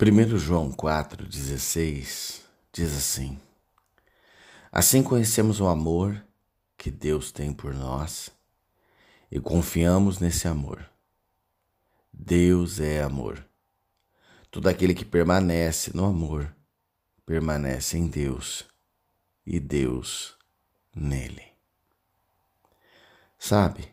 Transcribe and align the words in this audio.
1 0.00 0.38
João 0.38 0.70
4,16 0.70 2.42
diz 2.72 2.96
assim: 2.96 3.36
Assim 4.70 5.02
conhecemos 5.02 5.60
o 5.60 5.66
amor 5.66 6.24
que 6.76 6.88
Deus 6.88 7.32
tem 7.32 7.52
por 7.52 7.74
nós 7.74 8.30
e 9.28 9.40
confiamos 9.40 10.20
nesse 10.20 10.46
amor. 10.46 10.88
Deus 12.12 12.78
é 12.78 13.02
amor. 13.02 13.44
Todo 14.52 14.68
aquele 14.68 14.94
que 14.94 15.04
permanece 15.04 15.90
no 15.92 16.04
amor 16.04 16.54
permanece 17.26 17.98
em 17.98 18.06
Deus 18.06 18.64
e 19.44 19.58
Deus 19.58 20.36
nele. 20.94 21.42
Sabe, 23.36 23.92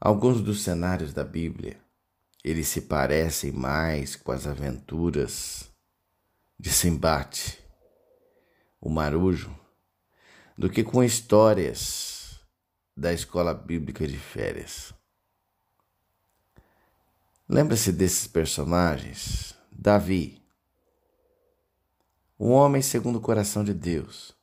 alguns 0.00 0.40
dos 0.40 0.62
cenários 0.62 1.12
da 1.12 1.24
Bíblia 1.24 1.83
eles 2.44 2.68
se 2.68 2.82
parecem 2.82 3.50
mais 3.50 4.14
com 4.14 4.30
as 4.30 4.46
aventuras 4.46 5.70
de 6.60 6.70
Simbate, 6.70 7.58
o 8.78 8.90
marujo, 8.90 9.58
do 10.56 10.68
que 10.68 10.84
com 10.84 11.02
histórias 11.02 12.38
da 12.94 13.14
escola 13.14 13.54
bíblica 13.54 14.06
de 14.06 14.18
férias. 14.18 14.92
Lembra-se 17.48 17.90
desses 17.90 18.26
personagens? 18.26 19.54
Davi, 19.72 20.42
um 22.38 22.50
homem 22.50 22.82
segundo 22.82 23.16
o 23.16 23.22
coração 23.22 23.64
de 23.64 23.72
Deus, 23.72 24.36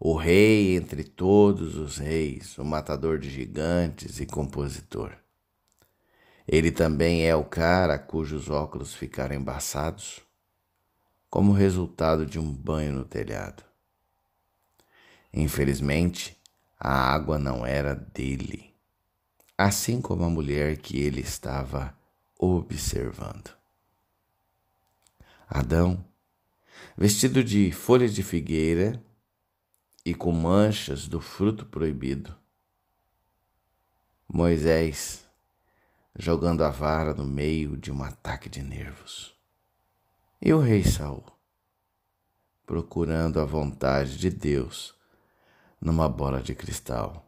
o 0.00 0.16
rei 0.16 0.76
entre 0.76 1.04
todos 1.04 1.76
os 1.76 1.98
reis, 1.98 2.56
o 2.56 2.64
matador 2.64 3.18
de 3.18 3.28
gigantes 3.28 4.18
e 4.18 4.26
compositor. 4.26 5.25
Ele 6.46 6.70
também 6.70 7.26
é 7.26 7.34
o 7.34 7.44
cara 7.44 7.98
cujos 7.98 8.48
óculos 8.48 8.94
ficaram 8.94 9.34
embaçados, 9.34 10.20
como 11.28 11.52
resultado 11.52 12.24
de 12.24 12.38
um 12.38 12.52
banho 12.52 12.92
no 12.92 13.04
telhado. 13.04 13.64
Infelizmente, 15.32 16.40
a 16.78 17.12
água 17.12 17.38
não 17.38 17.66
era 17.66 17.94
dele, 17.94 18.72
assim 19.58 20.00
como 20.00 20.24
a 20.24 20.30
mulher 20.30 20.76
que 20.76 21.00
ele 21.00 21.20
estava 21.20 21.96
observando. 22.38 23.50
Adão, 25.48 26.04
vestido 26.96 27.42
de 27.42 27.72
folhas 27.72 28.14
de 28.14 28.22
figueira 28.22 29.02
e 30.04 30.14
com 30.14 30.30
manchas 30.30 31.08
do 31.08 31.20
fruto 31.20 31.66
proibido. 31.66 32.34
Moisés, 34.28 35.25
jogando 36.18 36.64
a 36.64 36.70
vara 36.70 37.12
no 37.14 37.26
meio 37.26 37.76
de 37.76 37.92
um 37.92 38.02
ataque 38.02 38.48
de 38.48 38.62
nervos. 38.62 39.34
E 40.40 40.52
o 40.52 40.58
rei 40.58 40.84
Saul, 40.84 41.24
procurando 42.64 43.40
a 43.40 43.44
vontade 43.44 44.18
de 44.18 44.30
Deus 44.30 44.94
numa 45.80 46.08
bola 46.08 46.42
de 46.42 46.54
cristal. 46.54 47.26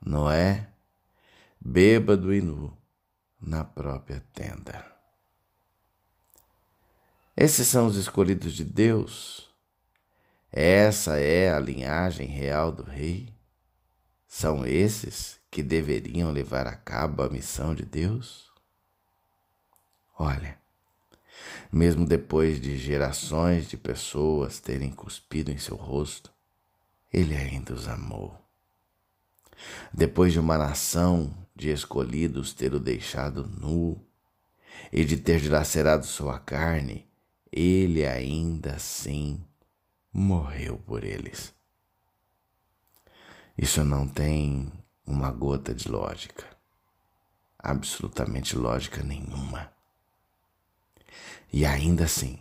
Noé, 0.00 0.68
bêbado 1.60 2.32
e 2.32 2.40
nu, 2.40 2.76
na 3.40 3.64
própria 3.64 4.24
tenda. 4.32 4.84
Esses 7.36 7.66
são 7.66 7.86
os 7.86 7.96
escolhidos 7.96 8.52
de 8.52 8.64
Deus. 8.64 9.52
Essa 10.52 11.18
é 11.18 11.52
a 11.52 11.58
linhagem 11.58 12.28
real 12.28 12.70
do 12.70 12.84
rei. 12.84 13.33
São 14.36 14.66
esses 14.66 15.38
que 15.48 15.62
deveriam 15.62 16.32
levar 16.32 16.66
a 16.66 16.74
cabo 16.74 17.22
a 17.22 17.28
missão 17.30 17.72
de 17.72 17.84
Deus? 17.84 18.50
Olha, 20.18 20.58
mesmo 21.70 22.04
depois 22.04 22.60
de 22.60 22.76
gerações 22.76 23.68
de 23.68 23.76
pessoas 23.76 24.58
terem 24.58 24.90
cuspido 24.90 25.52
em 25.52 25.56
seu 25.56 25.76
rosto, 25.76 26.32
ele 27.12 27.36
ainda 27.36 27.72
os 27.74 27.86
amou. 27.86 28.36
Depois 29.92 30.32
de 30.32 30.40
uma 30.40 30.58
nação 30.58 31.32
de 31.54 31.70
escolhidos 31.70 32.52
ter 32.52 32.74
o 32.74 32.80
deixado 32.80 33.46
nu 33.46 34.04
e 34.92 35.04
de 35.04 35.16
ter 35.16 35.40
dilacerado 35.40 36.04
sua 36.04 36.40
carne, 36.40 37.08
ele 37.52 38.04
ainda 38.04 38.74
assim 38.74 39.40
morreu 40.12 40.76
por 40.78 41.04
eles. 41.04 41.54
Isso 43.56 43.84
não 43.84 44.08
tem 44.08 44.72
uma 45.06 45.30
gota 45.30 45.74
de 45.74 45.88
lógica. 45.88 46.44
Absolutamente 47.58 48.56
lógica 48.56 49.02
nenhuma. 49.02 49.72
E 51.52 51.64
ainda 51.64 52.04
assim, 52.04 52.40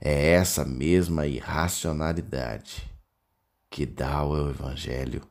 é 0.00 0.30
essa 0.30 0.64
mesma 0.64 1.26
irracionalidade 1.26 2.90
que 3.70 3.86
dá 3.86 4.14
ao 4.14 4.50
Evangelho 4.50 5.22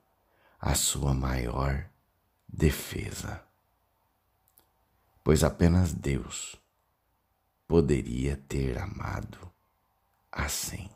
a 0.60 0.74
sua 0.76 1.14
maior 1.14 1.90
defesa. 2.48 3.44
Pois 5.24 5.44
apenas 5.44 5.94
Deus 5.94 6.56
poderia 7.68 8.38
ter 8.38 8.78
amado 8.78 9.52
assim. 10.32 10.90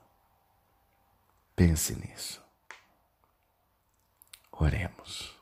Pense 1.56 1.96
nisso. 1.96 2.41
Oremos. 4.62 5.36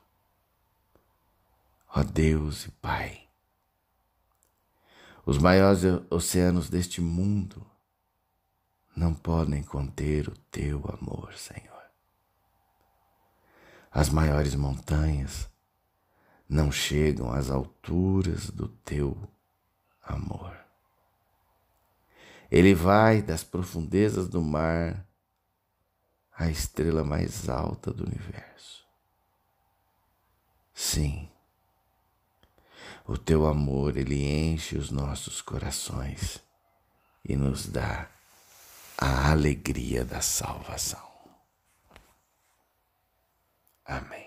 Ó 1.94 2.02
Deus 2.02 2.64
e 2.64 2.70
Pai, 2.70 3.28
os 5.26 5.36
maiores 5.36 5.82
oceanos 6.08 6.70
deste 6.70 7.02
mundo 7.02 7.70
não 8.96 9.12
podem 9.12 9.62
conter 9.62 10.26
o 10.26 10.34
teu 10.50 10.82
amor, 10.98 11.34
Senhor. 11.34 11.84
As 13.90 14.08
maiores 14.08 14.54
montanhas 14.54 15.50
não 16.48 16.72
chegam 16.72 17.30
às 17.30 17.50
alturas 17.50 18.48
do 18.48 18.68
teu 18.68 19.18
amor. 20.02 20.58
Ele 22.50 22.74
vai 22.74 23.20
das 23.20 23.44
profundezas 23.44 24.30
do 24.30 24.40
mar 24.40 25.06
à 26.32 26.48
estrela 26.48 27.04
mais 27.04 27.50
alta 27.50 27.92
do 27.92 28.06
universo. 28.06 28.88
Sim, 30.74 31.28
o 33.06 33.18
teu 33.18 33.46
amor, 33.46 33.96
ele 33.96 34.24
enche 34.24 34.76
os 34.76 34.90
nossos 34.90 35.42
corações 35.42 36.38
e 37.24 37.34
nos 37.36 37.66
dá 37.66 38.08
a 38.96 39.30
alegria 39.30 40.04
da 40.04 40.20
salvação. 40.20 41.10
Amém. 43.84 44.19